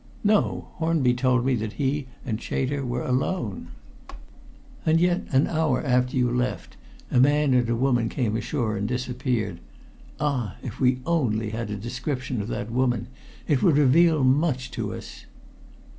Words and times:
"No. 0.23 0.69
Hornby 0.77 1.13
told 1.13 1.45
me 1.45 1.53
that 1.57 1.73
he 1.73 2.07
and 2.25 2.41
Chater 2.41 2.83
were 2.83 3.03
alone." 3.03 3.67
"And 4.83 4.99
yet 4.99 5.25
an 5.31 5.45
hour 5.45 5.79
after 5.85 6.17
you 6.17 6.31
left 6.31 6.75
a 7.11 7.19
man 7.19 7.53
and 7.53 7.69
a 7.69 7.75
woman 7.75 8.09
came 8.09 8.35
ashore 8.35 8.75
and 8.77 8.87
disappeared! 8.87 9.59
Ah! 10.19 10.55
If 10.63 10.79
we 10.79 11.01
only 11.05 11.51
had 11.51 11.69
a 11.69 11.75
description 11.75 12.41
of 12.41 12.47
that 12.47 12.71
woman 12.71 13.09
it 13.47 13.61
would 13.61 13.77
reveal 13.77 14.23
much 14.23 14.71
to 14.71 14.91
us." 14.95 15.27